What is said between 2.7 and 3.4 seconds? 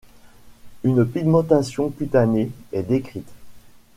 est décrite.